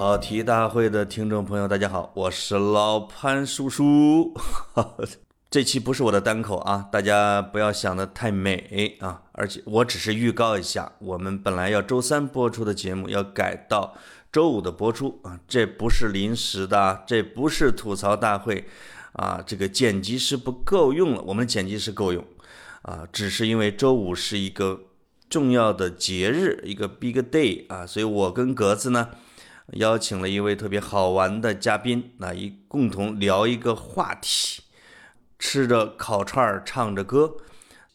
[0.00, 4.32] 跑题大会的听众朋友，大家好，我是老潘叔叔。
[5.50, 9.20] 这期不是我的单口啊，大家不要想的太美啊！
[9.32, 13.94] 而且我只是预告一下，我们本来要周三播出的节目要改到
[14.32, 18.64] 周五的播出啊，这不是临时的，这不是吐槽大会
[19.12, 22.24] 啊，这个剪辑师不够用了，我们剪辑师够用
[22.80, 24.80] 啊，只是因为周五是一个
[25.28, 29.10] 重要的节日，一个 big day 啊，所以我跟格子呢。
[29.74, 34.62] 邀请了一位特别好玩的嘉宾，那一共同聊一个话题，
[35.38, 37.36] 吃着烤串儿，唱着歌，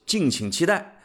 [0.05, 1.01] 敬请期待。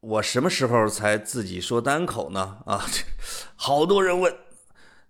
[0.00, 2.58] 我什么时候才自己说单口呢？
[2.66, 2.84] 啊，
[3.56, 4.36] 好多人问，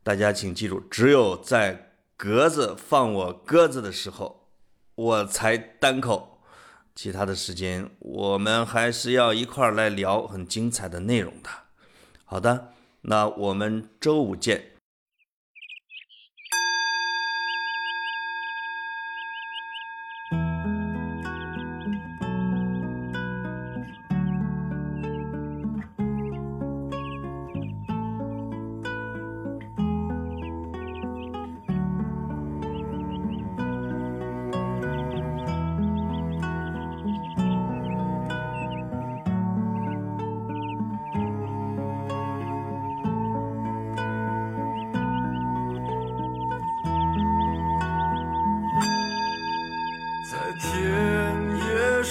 [0.05, 4.49] 大家请记住，只有在格子放我鸽子的时候，
[4.95, 6.39] 我才单口，
[6.95, 11.51] 其他的时间我们还是要一块儿来聊很精彩的内容的。
[12.25, 14.74] 好的，那我们周五见。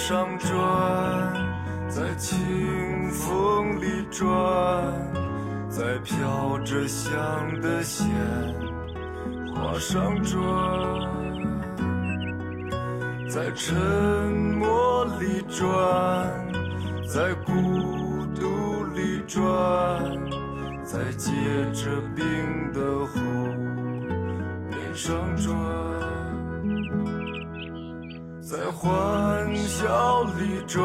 [0.06, 0.52] 上转
[1.88, 2.36] 在清
[3.10, 4.22] 风里转
[5.66, 7.10] 在飘着香
[7.62, 8.06] 的鲜
[9.54, 10.38] 花上转
[13.30, 13.74] 在沉
[14.58, 15.64] 默里转
[17.08, 19.40] 在孤独里转
[20.84, 21.32] 在结
[21.72, 22.24] 着冰
[22.74, 23.20] 的湖
[24.68, 26.03] 面上转。
[28.46, 30.78] 在欢笑里转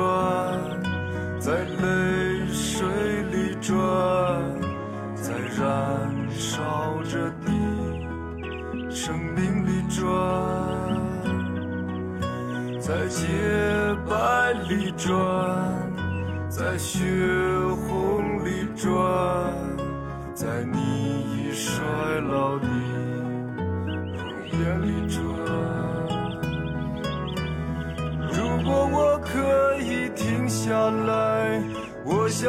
[1.41, 2.87] 在泪水
[3.33, 3.75] 里转
[5.13, 9.99] 在燃烧着的生命里转。
[12.79, 13.27] 在洁
[14.09, 15.13] 白里转
[16.49, 17.03] 在血
[17.85, 18.87] 红里转
[20.33, 20.79] 在你
[21.35, 21.83] 已衰
[22.21, 22.88] 老的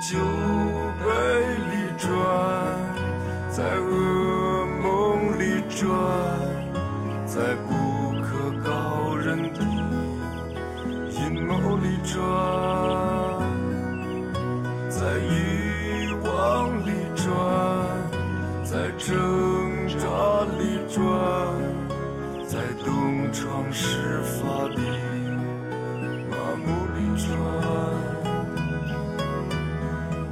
[0.00, 1.10] 酒杯
[1.72, 2.08] 里转
[3.50, 5.84] 在噩梦里转
[7.26, 9.60] 在不可告人的
[11.10, 12.14] 阴谋里转
[14.88, 17.26] 在遗忘里转
[18.62, 20.06] 在挣扎
[20.60, 21.02] 里转
[22.46, 24.67] 在东窗事发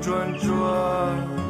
[0.00, 1.45] 转转。